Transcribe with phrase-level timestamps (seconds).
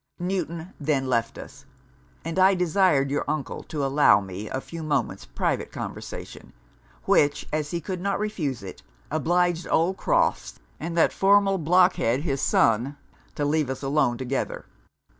[0.17, 1.63] Newton then left us;
[2.25, 6.53] and I desired your uncle to allow me a few moments private conversation;
[7.05, 12.41] which, as he could not refuse it, obliged old Crofts, and that formal blockhead his
[12.41, 12.97] son,
[13.35, 14.65] to leave us alone together.